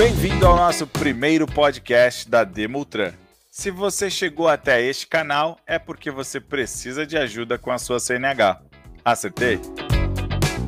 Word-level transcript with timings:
Bem-vindo 0.00 0.46
ao 0.46 0.56
nosso 0.56 0.86
primeiro 0.86 1.46
podcast 1.46 2.26
da 2.26 2.42
Demultran. 2.42 3.12
Se 3.50 3.70
você 3.70 4.08
chegou 4.08 4.48
até 4.48 4.80
este 4.80 5.06
canal, 5.06 5.58
é 5.66 5.78
porque 5.78 6.10
você 6.10 6.40
precisa 6.40 7.06
de 7.06 7.18
ajuda 7.18 7.58
com 7.58 7.70
a 7.70 7.76
sua 7.76 8.00
CNH. 8.00 8.62
Acertei? 9.04 9.60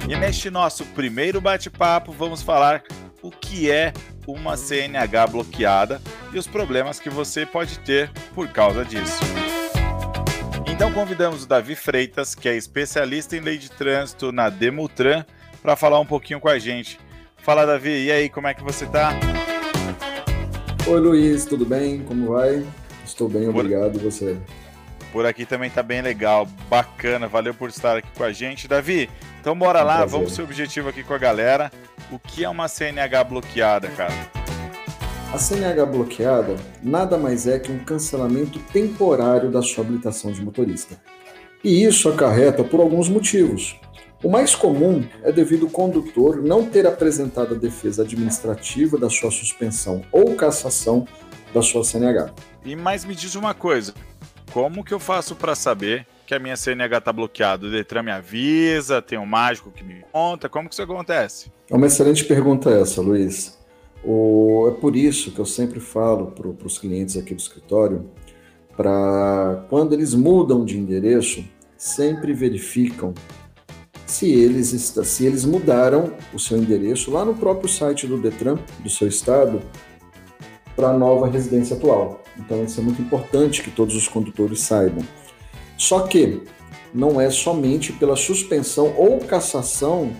E 0.07 0.14
neste 0.16 0.50
nosso 0.50 0.84
primeiro 0.84 1.41
bate-papo, 1.41 2.12
vamos 2.12 2.43
falar 2.43 2.82
o 3.23 3.30
que 3.30 3.71
é 3.71 3.95
uma 4.27 4.55
CNH 4.55 5.27
bloqueada 5.29 5.99
e 6.30 6.39
os 6.39 6.46
problemas 6.46 7.01
que 7.01 7.09
você 7.09 7.46
pode 7.46 7.79
ter 7.79 8.11
por 8.35 8.49
causa 8.49 8.85
disso. 8.85 9.19
Então 10.67 10.93
convidamos 10.93 11.45
o 11.45 11.49
Davi 11.49 11.75
Freitas, 11.75 12.35
que 12.35 12.51
é 12.51 12.55
especialista 12.55 13.35
em 13.35 13.41
lei 13.41 13.57
de 13.57 13.71
trânsito 13.71 14.30
na 14.30 14.51
Demutran, 14.51 15.25
para 15.62 15.75
falar 15.75 15.99
um 16.01 16.07
pouquinho 16.07 16.39
com 16.39 16.51
a 16.51 16.59
gente. 16.59 17.01
Fala, 17.43 17.66
Davi, 17.66 18.05
e 18.05 18.12
aí, 18.12 18.28
como 18.28 18.46
é 18.46 18.55
que 18.55 18.62
você 18.62 18.87
tá? 18.87 19.19
Oi, 20.87 21.00
Luiz, 21.00 21.45
tudo 21.45 21.66
bem? 21.66 22.00
Como 22.05 22.28
vai? 22.28 22.64
Estou 23.05 23.28
bem, 23.28 23.48
obrigado. 23.48 23.96
E 23.96 23.98
você? 23.98 24.38
Por 25.12 25.27
aqui 25.27 25.45
também 25.45 25.69
tá 25.69 25.83
bem 25.83 26.00
legal, 26.00 26.47
bacana, 26.70 27.27
valeu 27.27 27.52
por 27.52 27.69
estar 27.69 27.97
aqui 27.97 28.09
com 28.16 28.23
a 28.23 28.33
gente. 28.33 28.69
Davi, 28.69 29.10
então 29.41 29.59
bora 29.59 29.83
um 29.83 29.84
lá, 29.84 29.97
prazer. 29.97 30.10
vamos 30.10 30.34
ser 30.34 30.42
objetivo 30.42 30.88
aqui 30.88 31.02
com 31.02 31.14
a 31.14 31.19
galera. 31.19 31.73
O 32.12 32.19
que 32.19 32.45
é 32.45 32.48
uma 32.48 32.69
CNH 32.69 33.24
bloqueada, 33.24 33.88
cara? 33.88 34.14
A 35.34 35.36
CNH 35.36 35.84
bloqueada 35.86 36.55
nada 36.80 37.19
mais 37.19 37.48
é 37.48 37.59
que 37.59 37.72
um 37.72 37.80
cancelamento 37.80 38.61
temporário 38.72 39.50
da 39.50 39.62
sua 39.62 39.83
habilitação 39.83 40.30
de 40.30 40.41
motorista. 40.41 40.97
E 41.64 41.83
isso 41.83 42.09
acarreta 42.09 42.62
por 42.62 42.78
alguns 42.78 43.09
motivos. 43.09 43.80
O 44.23 44.29
mais 44.29 44.55
comum 44.55 45.05
é 45.25 45.33
devido 45.33 45.67
ao 45.67 45.71
condutor 45.71 46.41
não 46.41 46.65
ter 46.65 46.87
apresentado 46.87 47.57
a 47.57 47.59
defesa 47.59 48.03
administrativa 48.03 48.97
da 48.97 49.11
sua 49.11 49.33
suspensão 49.33 50.03
ou 50.12 50.37
cassação 50.37 51.09
da 51.53 51.61
sua 51.61 51.83
CNH. 51.83 52.33
E 52.64 52.77
mais 52.77 53.05
me 53.05 53.17
diz 53.17 53.34
uma 53.34 53.53
coisa: 53.53 53.92
como 54.53 54.84
que 54.84 54.95
eu 54.95 55.01
faço 55.01 55.34
para 55.34 55.56
saber 55.56 56.06
que 56.25 56.33
a 56.37 56.39
minha 56.39 56.56
CNH 56.56 56.98
está 56.98 57.12
bloqueada? 57.12 57.67
O 57.67 57.70
Detran 57.70 58.05
me 58.05 58.12
avisa, 58.12 59.03
tem 59.03 59.19
um 59.19 59.27
mágico 59.27 59.73
que 59.73 59.83
me 59.83 60.05
conta, 60.12 60.48
como 60.48 60.69
que 60.69 60.75
isso 60.77 60.83
acontece? 60.83 61.51
É 61.69 61.75
uma 61.75 61.89
excelente 61.89 62.25
pergunta 62.25 62.70
essa, 62.70 63.03
Luiz. 63.03 63.59
O, 64.05 64.69
é 64.69 64.81
por 64.81 64.95
isso 64.95 65.33
que 65.33 65.41
eu 65.41 65.47
sempre 65.47 65.81
falo 65.81 66.31
para 66.31 66.47
os 66.64 66.79
clientes 66.79 67.17
aqui 67.17 67.34
do 67.34 67.41
escritório, 67.41 68.09
para 68.77 69.64
quando 69.69 69.95
eles 69.95 70.14
mudam 70.14 70.64
de 70.64 70.79
endereço, 70.79 71.45
sempre 71.77 72.33
verificam 72.33 73.12
se 74.12 74.30
eles, 74.30 74.68
se 74.68 75.24
eles 75.24 75.44
mudaram 75.44 76.12
o 76.34 76.38
seu 76.38 76.58
endereço 76.58 77.10
lá 77.10 77.24
no 77.24 77.34
próprio 77.34 77.68
site 77.68 78.06
do 78.06 78.18
Detran, 78.18 78.58
do 78.80 78.91
seu 78.91 79.08
estado, 79.08 79.62
para 80.77 80.88
a 80.88 80.98
nova 80.98 81.27
residência 81.27 81.77
atual. 81.77 82.22
Então 82.38 82.62
isso 82.62 82.78
é 82.78 82.83
muito 82.83 83.00
importante 83.00 83.62
que 83.62 83.70
todos 83.70 83.96
os 83.96 84.06
condutores 84.06 84.60
saibam. 84.60 85.02
Só 85.78 86.00
que 86.00 86.42
não 86.92 87.18
é 87.18 87.30
somente 87.30 87.92
pela 87.92 88.14
suspensão 88.14 88.94
ou 88.98 89.18
cassação 89.18 90.12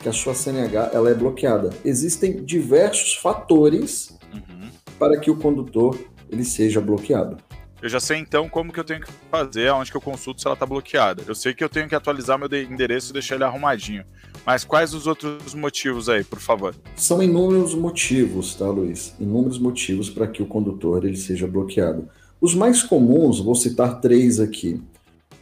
que 0.00 0.08
a 0.08 0.12
sua 0.12 0.34
CNH 0.34 0.90
ela 0.92 1.08
é 1.08 1.14
bloqueada. 1.14 1.70
Existem 1.84 2.44
diversos 2.44 3.14
fatores 3.14 4.18
uhum. 4.34 4.68
para 4.98 5.18
que 5.18 5.30
o 5.30 5.36
condutor 5.36 5.96
ele 6.28 6.44
seja 6.44 6.80
bloqueado. 6.80 7.36
Eu 7.82 7.90
já 7.90 8.00
sei 8.00 8.18
então 8.18 8.48
como 8.48 8.72
que 8.72 8.80
eu 8.80 8.84
tenho 8.84 9.00
que 9.00 9.12
fazer, 9.30 9.68
aonde 9.68 9.90
que 9.90 9.96
eu 9.96 10.00
consulto 10.00 10.40
se 10.40 10.46
ela 10.46 10.54
está 10.54 10.64
bloqueada. 10.64 11.22
Eu 11.26 11.34
sei 11.34 11.52
que 11.52 11.62
eu 11.62 11.68
tenho 11.68 11.86
que 11.86 11.94
atualizar 11.94 12.38
meu 12.38 12.48
endereço 12.62 13.10
e 13.10 13.12
deixar 13.12 13.34
ele 13.34 13.44
arrumadinho. 13.44 14.02
Mas 14.46 14.64
quais 14.64 14.94
os 14.94 15.06
outros 15.06 15.54
motivos 15.54 16.08
aí, 16.08 16.24
por 16.24 16.40
favor? 16.40 16.74
São 16.94 17.22
inúmeros 17.22 17.74
motivos, 17.74 18.54
tá, 18.54 18.66
Luiz? 18.66 19.14
Inúmeros 19.20 19.58
motivos 19.58 20.08
para 20.08 20.26
que 20.26 20.42
o 20.42 20.46
condutor 20.46 21.04
ele 21.04 21.16
seja 21.16 21.46
bloqueado. 21.46 22.08
Os 22.40 22.54
mais 22.54 22.82
comuns, 22.82 23.40
vou 23.40 23.54
citar 23.54 24.00
três 24.00 24.40
aqui. 24.40 24.80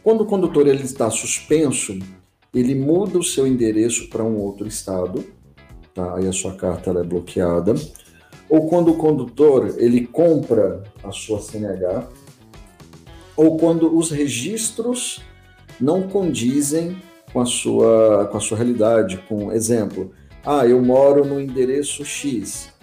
Quando 0.03 0.21
o 0.21 0.25
condutor 0.25 0.67
ele 0.67 0.83
está 0.83 1.09
suspenso, 1.09 1.97
ele 2.53 2.75
muda 2.75 3.17
o 3.17 3.23
seu 3.23 3.47
endereço 3.47 4.09
para 4.09 4.23
um 4.23 4.37
outro 4.37 4.67
estado, 4.67 5.25
tá? 5.93 6.15
aí 6.17 6.27
a 6.27 6.33
sua 6.33 6.53
carta 6.53 6.91
é 6.91 7.03
bloqueada. 7.03 7.75
Ou 8.49 8.67
quando 8.67 8.91
o 8.91 8.97
condutor 8.97 9.75
ele 9.77 10.05
compra 10.05 10.83
a 11.03 11.11
sua 11.11 11.41
CNH, 11.41 12.07
ou 13.35 13.57
quando 13.57 13.95
os 13.95 14.11
registros 14.11 15.21
não 15.79 16.03
condizem 16.03 16.97
com 17.33 17.41
a 17.41 17.45
sua, 17.45 18.27
com 18.31 18.37
a 18.37 18.39
sua 18.39 18.57
realidade. 18.57 19.17
Com 19.27 19.51
exemplo, 19.51 20.13
ah, 20.45 20.65
eu 20.65 20.81
moro 20.81 21.25
no 21.25 21.39
endereço 21.39 22.05
X. 22.05 22.73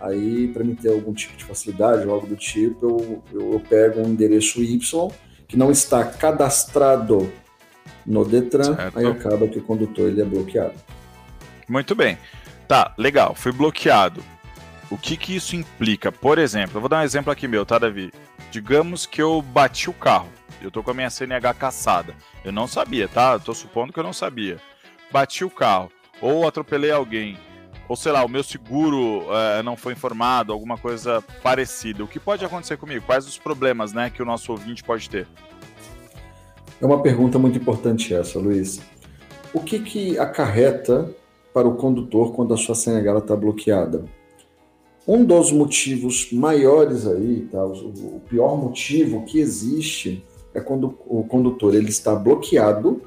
Aí, 0.00 0.48
para 0.48 0.64
mim 0.64 0.74
ter 0.74 0.90
algum 0.90 1.12
tipo 1.14 1.36
de 1.36 1.44
facilidade 1.44 2.06
ou 2.06 2.12
algo 2.12 2.26
do 2.26 2.36
tipo, 2.36 2.84
eu, 2.84 3.22
eu, 3.32 3.52
eu 3.52 3.60
pego 3.60 4.00
um 4.00 4.08
endereço 4.08 4.62
Y 4.62 5.10
que 5.46 5.56
não 5.56 5.70
está 5.70 6.04
cadastrado 6.04 7.32
no 8.04 8.24
Detran, 8.24 8.74
certo. 8.74 8.98
aí 8.98 9.06
acaba 9.06 9.46
que 9.46 9.58
o 9.58 9.62
condutor 9.62 10.08
ele 10.08 10.20
é 10.20 10.24
bloqueado. 10.24 10.74
Muito 11.68 11.94
bem. 11.94 12.18
Tá, 12.66 12.92
legal, 12.98 13.34
fui 13.34 13.52
bloqueado. 13.52 14.22
O 14.90 14.98
que 14.98 15.16
que 15.16 15.36
isso 15.36 15.54
implica? 15.54 16.10
Por 16.10 16.38
exemplo, 16.38 16.76
eu 16.76 16.80
vou 16.80 16.88
dar 16.88 17.00
um 17.00 17.04
exemplo 17.04 17.32
aqui 17.32 17.46
meu, 17.46 17.64
tá, 17.64 17.78
Davi? 17.78 18.12
Digamos 18.52 19.06
que 19.06 19.22
eu 19.22 19.40
bati 19.40 19.88
o 19.88 19.94
carro. 19.94 20.28
Eu 20.60 20.70
tô 20.70 20.82
com 20.82 20.90
a 20.90 20.94
minha 20.94 21.08
CNH 21.08 21.54
caçada. 21.54 22.14
Eu 22.44 22.52
não 22.52 22.66
sabia, 22.66 23.08
tá? 23.08 23.32
Eu 23.32 23.40
tô 23.40 23.54
supondo 23.54 23.94
que 23.94 23.98
eu 23.98 24.04
não 24.04 24.12
sabia. 24.12 24.58
Bati 25.10 25.42
o 25.42 25.48
carro, 25.48 25.90
ou 26.20 26.46
atropelei 26.46 26.90
alguém, 26.90 27.38
ou 27.88 27.96
sei 27.96 28.12
lá, 28.12 28.22
o 28.22 28.28
meu 28.28 28.42
seguro 28.42 29.24
é, 29.30 29.62
não 29.62 29.74
foi 29.74 29.94
informado, 29.94 30.52
alguma 30.52 30.76
coisa 30.76 31.24
parecida. 31.42 32.04
O 32.04 32.06
que 32.06 32.20
pode 32.20 32.44
acontecer 32.44 32.76
comigo? 32.76 33.06
Quais 33.06 33.26
os 33.26 33.38
problemas, 33.38 33.94
né, 33.94 34.10
que 34.10 34.22
o 34.22 34.26
nosso 34.26 34.52
ouvinte 34.52 34.84
pode 34.84 35.08
ter? 35.08 35.26
É 36.78 36.84
uma 36.84 37.00
pergunta 37.00 37.38
muito 37.38 37.58
importante 37.58 38.12
essa, 38.12 38.38
Luiz. 38.38 38.82
O 39.54 39.60
que, 39.60 39.78
que 39.78 40.18
acarreta 40.18 41.10
para 41.54 41.66
o 41.66 41.76
condutor 41.76 42.34
quando 42.34 42.52
a 42.52 42.58
sua 42.58 42.74
CNH 42.74 43.18
está 43.18 43.34
bloqueada? 43.34 44.04
Um 45.06 45.24
dos 45.24 45.50
motivos 45.50 46.30
maiores 46.32 47.06
aí, 47.06 47.48
tá? 47.50 47.64
o 47.64 48.20
pior 48.28 48.56
motivo 48.56 49.24
que 49.24 49.40
existe 49.40 50.24
é 50.54 50.60
quando 50.60 50.96
o 51.06 51.24
condutor 51.24 51.74
ele 51.74 51.88
está 51.88 52.14
bloqueado, 52.14 53.02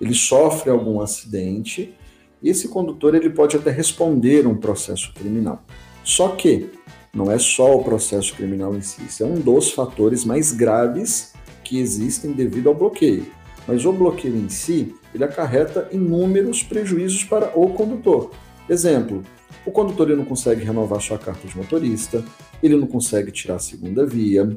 ele 0.00 0.14
sofre 0.14 0.70
algum 0.70 1.00
acidente 1.00 1.94
e 2.42 2.50
esse 2.50 2.68
condutor 2.68 3.14
ele 3.14 3.30
pode 3.30 3.56
até 3.56 3.70
responder 3.70 4.46
um 4.46 4.56
processo 4.56 5.14
criminal. 5.14 5.62
Só 6.04 6.28
que 6.28 6.70
não 7.14 7.30
é 7.30 7.38
só 7.38 7.74
o 7.74 7.84
processo 7.84 8.34
criminal 8.34 8.74
em 8.74 8.82
si, 8.82 9.02
isso 9.02 9.22
é 9.22 9.26
um 9.26 9.40
dos 9.40 9.70
fatores 9.70 10.24
mais 10.24 10.52
graves 10.52 11.32
que 11.64 11.78
existem 11.78 12.32
devido 12.32 12.68
ao 12.68 12.74
bloqueio. 12.74 13.26
Mas 13.66 13.84
o 13.84 13.92
bloqueio 13.92 14.36
em 14.36 14.48
si, 14.48 14.94
ele 15.14 15.24
acarreta 15.24 15.88
inúmeros 15.92 16.62
prejuízos 16.62 17.24
para 17.24 17.58
o 17.58 17.70
condutor. 17.70 18.30
Exemplo, 18.68 19.22
o 19.64 19.70
condutor 19.70 20.08
ele 20.08 20.16
não 20.16 20.24
consegue 20.24 20.64
renovar 20.64 21.00
sua 21.00 21.18
carta 21.18 21.46
de 21.46 21.56
motorista, 21.56 22.24
ele 22.62 22.76
não 22.76 22.86
consegue 22.86 23.30
tirar 23.30 23.56
a 23.56 23.58
segunda 23.58 24.06
via. 24.06 24.56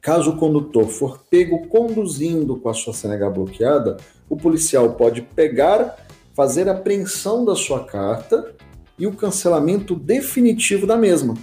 Caso 0.00 0.30
o 0.30 0.36
condutor 0.36 0.86
for 0.88 1.20
pego 1.30 1.66
conduzindo 1.68 2.56
com 2.56 2.68
a 2.68 2.74
sua 2.74 2.92
CNH 2.92 3.30
bloqueada, 3.30 3.96
o 4.28 4.36
policial 4.36 4.94
pode 4.94 5.22
pegar, 5.22 5.96
fazer 6.34 6.68
a 6.68 6.72
apreensão 6.72 7.44
da 7.44 7.54
sua 7.54 7.84
carta 7.84 8.54
e 8.98 9.06
o 9.06 9.14
cancelamento 9.14 9.94
definitivo 9.94 10.86
da 10.86 10.96
mesma. 10.96 11.34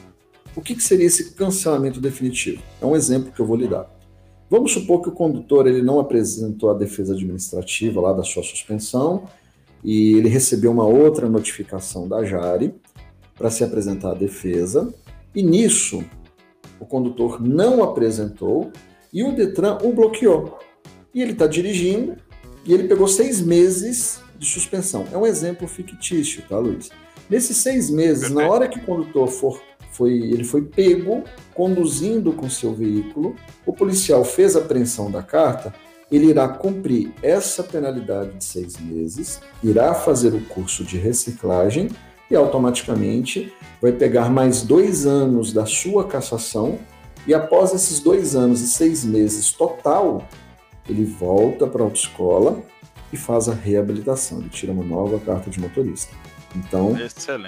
O 0.55 0.61
que, 0.61 0.75
que 0.75 0.83
seria 0.83 1.05
esse 1.05 1.31
cancelamento 1.35 2.01
definitivo? 2.01 2.61
É 2.81 2.85
um 2.85 2.95
exemplo 2.95 3.31
que 3.31 3.39
eu 3.39 3.45
vou 3.45 3.55
lhe 3.55 3.67
dar. 3.67 3.89
Vamos 4.49 4.73
supor 4.73 5.01
que 5.01 5.09
o 5.09 5.13
condutor 5.13 5.67
ele 5.67 5.81
não 5.81 5.99
apresentou 5.99 6.71
a 6.71 6.73
defesa 6.73 7.13
administrativa 7.13 8.01
lá 8.01 8.13
da 8.13 8.23
sua 8.23 8.41
suspensão 8.41 9.25
e 9.83 10.13
ele 10.13 10.29
recebeu 10.29 10.71
uma 10.71 10.85
outra 10.85 11.29
notificação 11.29 12.07
da 12.07 12.23
Jari 12.23 12.73
para 13.35 13.49
se 13.49 13.63
apresentar 13.63 14.11
a 14.11 14.15
defesa 14.15 14.93
e 15.33 15.41
nisso 15.41 16.03
o 16.79 16.85
condutor 16.85 17.41
não 17.41 17.83
apresentou 17.83 18.71
e 19.11 19.23
o 19.23 19.33
Detran 19.33 19.77
o 19.83 19.93
bloqueou. 19.93 20.59
E 21.13 21.21
ele 21.21 21.33
está 21.33 21.47
dirigindo 21.47 22.15
e 22.65 22.73
ele 22.73 22.87
pegou 22.87 23.07
seis 23.07 23.41
meses 23.41 24.21
de 24.37 24.45
suspensão. 24.45 25.05
É 25.11 25.17
um 25.17 25.25
exemplo 25.25 25.67
fictício, 25.67 26.43
tá, 26.47 26.57
Luiz? 26.57 26.89
Nesses 27.29 27.57
seis 27.57 27.89
meses, 27.89 28.31
na 28.31 28.47
hora 28.47 28.67
que 28.67 28.79
o 28.79 28.83
condutor 28.83 29.27
for 29.27 29.61
foi, 29.91 30.13
ele 30.13 30.43
foi 30.43 30.61
pego 30.61 31.23
conduzindo 31.53 32.31
com 32.31 32.49
seu 32.49 32.73
veículo, 32.73 33.35
o 33.65 33.73
policial 33.73 34.23
fez 34.23 34.55
a 34.55 34.59
apreensão 34.59 35.11
da 35.11 35.21
carta, 35.21 35.73
ele 36.11 36.27
irá 36.27 36.47
cumprir 36.47 37.11
essa 37.21 37.63
penalidade 37.63 38.31
de 38.37 38.43
seis 38.43 38.77
meses, 38.79 39.39
irá 39.63 39.93
fazer 39.93 40.33
o 40.33 40.41
curso 40.45 40.83
de 40.83 40.97
reciclagem 40.97 41.89
e 42.29 42.35
automaticamente 42.35 43.53
vai 43.81 43.91
pegar 43.91 44.29
mais 44.29 44.61
dois 44.61 45.05
anos 45.05 45.53
da 45.53 45.65
sua 45.65 46.07
cassação 46.07 46.79
e 47.27 47.33
após 47.33 47.73
esses 47.73 47.99
dois 47.99 48.35
anos 48.35 48.61
e 48.61 48.67
seis 48.67 49.03
meses 49.03 49.51
total, 49.51 50.27
ele 50.89 51.05
volta 51.05 51.67
para 51.67 51.81
a 51.81 51.85
autoescola 51.85 52.63
e 53.11 53.17
faz 53.17 53.49
a 53.49 53.53
reabilitação, 53.53 54.39
ele 54.39 54.49
tira 54.49 54.71
uma 54.71 54.83
nova 54.83 55.19
carta 55.19 55.49
de 55.49 55.59
motorista. 55.59 56.13
Então, 56.55 56.95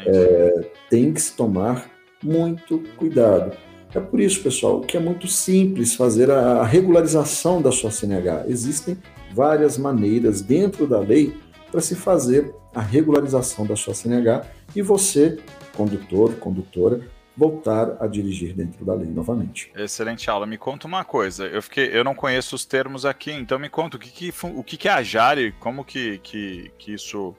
é, 0.05 0.69
tem 0.89 1.11
que 1.11 1.21
se 1.21 1.33
tomar 1.33 1.89
muito 2.23 2.79
cuidado. 2.97 3.57
É 3.93 3.99
por 3.99 4.19
isso, 4.19 4.41
pessoal, 4.41 4.79
que 4.81 4.95
é 4.95 4.99
muito 4.99 5.27
simples 5.27 5.95
fazer 5.95 6.31
a 6.31 6.63
regularização 6.63 7.61
da 7.61 7.71
sua 7.71 7.91
CNH. 7.91 8.45
Existem 8.47 8.97
várias 9.33 9.77
maneiras 9.77 10.41
dentro 10.41 10.87
da 10.87 10.99
lei 10.99 11.37
para 11.69 11.81
se 11.81 11.95
fazer 11.95 12.53
a 12.73 12.81
regularização 12.81 13.65
da 13.65 13.75
sua 13.75 13.93
CNH 13.93 14.45
e 14.75 14.81
você, 14.81 15.37
condutor, 15.75 16.35
condutora, 16.35 17.01
voltar 17.35 17.97
a 17.99 18.07
dirigir 18.07 18.53
dentro 18.53 18.85
da 18.85 18.93
lei 18.93 19.09
novamente. 19.09 19.71
Excelente 19.75 20.29
aula. 20.29 20.45
Me 20.45 20.57
conta 20.57 20.87
uma 20.87 21.03
coisa. 21.03 21.45
Eu 21.47 21.61
fiquei, 21.61 21.89
eu 21.91 22.03
não 22.03 22.13
conheço 22.13 22.55
os 22.55 22.65
termos 22.65 23.05
aqui, 23.05 23.31
então 23.31 23.57
me 23.57 23.69
conta 23.69 23.97
o 23.97 23.99
que, 23.99 24.09
que 24.09 24.33
o 24.45 24.63
que, 24.63 24.77
que 24.77 24.87
é 24.87 24.91
a 24.91 25.03
Jari, 25.03 25.53
como 25.59 25.83
que, 25.83 26.17
que, 26.19 26.71
que 26.77 26.93
isso 26.93 27.35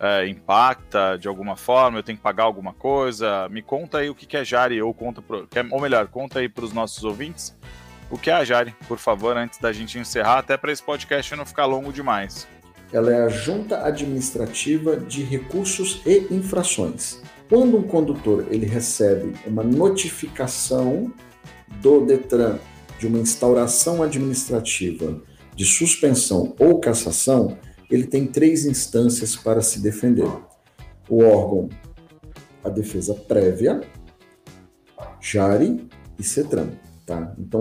é, 0.00 0.28
impacta 0.28 1.16
de 1.18 1.28
alguma 1.28 1.56
forma? 1.56 1.98
Eu 1.98 2.02
tenho 2.02 2.18
que 2.18 2.22
pagar 2.22 2.44
alguma 2.44 2.72
coisa? 2.72 3.48
Me 3.48 3.62
conta 3.62 3.98
aí 3.98 4.10
o 4.10 4.14
que, 4.14 4.36
é 4.36 4.44
Jari, 4.44 4.80
ou 4.80 4.92
conta 4.92 5.22
pro, 5.22 5.48
ou 5.70 5.80
melhor, 5.80 6.06
conta 6.08 6.40
aí 6.40 6.48
para 6.48 6.64
os 6.64 6.72
nossos 6.72 7.04
ouvintes 7.04 7.56
o 8.10 8.16
que 8.16 8.30
é 8.30 8.34
a 8.34 8.44
Jari, 8.44 8.74
por 8.86 8.98
favor, 8.98 9.36
antes 9.36 9.58
da 9.58 9.72
gente 9.72 9.98
encerrar, 9.98 10.38
até 10.38 10.56
para 10.56 10.72
esse 10.72 10.82
podcast 10.82 11.34
não 11.34 11.44
ficar 11.44 11.66
longo 11.66 11.92
demais. 11.92 12.46
Ela 12.92 13.12
é 13.12 13.22
a 13.24 13.28
Junta 13.28 13.84
Administrativa 13.84 14.96
de 14.96 15.22
Recursos 15.24 16.00
e 16.06 16.32
Infrações. 16.32 17.20
Quando 17.48 17.76
um 17.76 17.82
condutor 17.82 18.46
ele 18.50 18.66
recebe 18.66 19.32
uma 19.44 19.62
notificação 19.62 21.12
do 21.80 22.06
Detran 22.06 22.58
de 22.98 23.06
uma 23.06 23.18
instauração 23.18 24.02
administrativa 24.02 25.20
de 25.54 25.64
suspensão 25.64 26.54
ou 26.58 26.80
cassação, 26.80 27.58
ele 27.90 28.06
tem 28.06 28.26
três 28.26 28.64
instâncias 28.66 29.36
para 29.36 29.62
se 29.62 29.80
defender. 29.80 30.28
O 31.08 31.22
órgão, 31.22 31.68
a 32.64 32.68
defesa 32.68 33.14
prévia, 33.14 33.80
JARI 35.20 35.86
e 36.18 36.22
CETRAN. 36.22 36.70
Tá? 37.04 37.32
Então, 37.38 37.60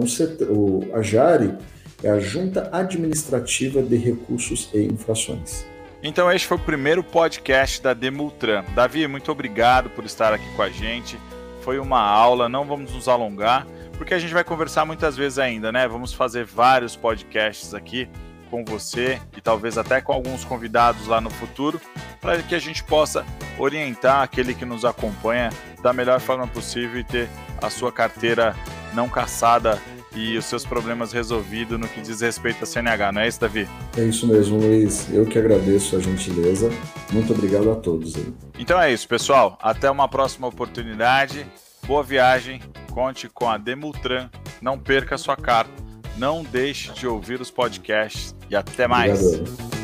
a 0.94 1.02
JARI 1.02 1.56
é 2.04 2.10
a 2.10 2.20
Junta 2.20 2.70
Administrativa 2.72 3.82
de 3.82 3.96
Recursos 3.96 4.70
e 4.74 4.84
Infrações. 4.84 5.66
Então, 6.02 6.32
este 6.32 6.48
foi 6.48 6.58
o 6.58 6.60
primeiro 6.60 7.04
podcast 7.04 7.82
da 7.82 7.94
Demultran. 7.94 8.64
Davi, 8.76 9.08
muito 9.08 9.32
obrigado 9.32 9.90
por 9.92 10.06
estar 10.06 10.34
aqui 10.34 10.46
com 10.56 10.62
a 10.62 10.70
gente. 10.70 11.18
Foi 11.62 11.80
uma 11.80 12.00
aula, 12.00 12.50
não 12.50 12.66
vamos 12.66 12.94
nos 12.94 13.08
alongar, 13.08 13.66
porque 13.98 14.14
a 14.14 14.20
gente 14.20 14.34
vai 14.34 14.44
conversar 14.44 14.86
muitas 14.86 15.16
vezes 15.16 15.40
ainda, 15.40 15.72
né? 15.72 15.88
Vamos 15.88 16.14
fazer 16.14 16.46
vários 16.46 16.96
podcasts 16.96 17.74
aqui 17.74 18.08
com 18.50 18.64
você 18.64 19.20
e 19.36 19.42
talvez 19.42 19.78
até 19.78 20.02
com 20.02 20.14
alguns 20.14 20.44
convidados 20.44 21.08
lá 21.08 21.20
no 21.20 21.30
futuro, 21.30 21.80
para 22.22 22.42
que 22.42 22.56
a 22.56 22.60
gente 22.60 22.84
possa 22.84 23.26
orientar 23.58 24.22
aquele 24.22 24.54
que 24.54 24.66
nos 24.66 24.86
acompanha 24.86 25.50
da 25.82 25.94
melhor 25.94 26.20
forma 26.20 26.48
possível 26.48 27.00
e 27.00 27.04
ter 27.04 27.30
a 27.62 27.70
sua 27.70 27.92
carteira 27.92 28.56
não 28.94 29.10
caçada 29.10 29.80
e 30.16 30.38
os 30.38 30.46
seus 30.46 30.66
problemas 30.66 31.12
resolvidos 31.12 31.78
no 31.78 31.88
que 31.88 32.02
diz 32.02 32.22
respeito 32.22 32.64
à 32.64 32.66
CNH, 32.66 33.12
não 33.12 33.22
é 33.22 33.28
isso, 33.28 33.42
Davi? 33.42 33.68
É 33.98 34.02
isso 34.02 34.26
mesmo, 34.26 34.58
Luiz. 34.58 35.12
Eu 35.14 35.26
que 35.26 35.38
agradeço 35.38 35.96
a 35.98 36.00
gentileza. 36.00 36.70
Muito 37.12 37.34
obrigado 37.34 37.70
a 37.70 37.76
todos. 37.76 38.14
Então 38.58 38.80
é 38.80 38.92
isso, 38.92 39.08
pessoal. 39.08 39.58
Até 39.62 39.92
uma 39.92 40.08
próxima 40.08 40.48
oportunidade. 40.48 41.46
Boa 41.86 42.02
viagem. 42.02 42.62
Conte 42.92 43.28
com 43.28 43.50
a 43.50 43.58
Demultran. 43.58 44.30
Não 44.62 44.80
perca 44.80 45.16
a 45.16 45.18
sua 45.18 45.36
carta. 45.36 45.85
Não 46.18 46.44
deixe 46.44 46.92
de 46.94 47.08
ouvir 47.08 47.42
os 47.42 47.52
podcasts. 47.52 48.36
E 48.50 48.56
até 48.56 48.88
mais. 48.88 49.22
Obrigado. 49.22 49.76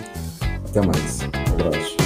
Até 0.70 0.82
mais. 0.86 1.22
Um 1.22 1.66
abraço. 1.66 2.01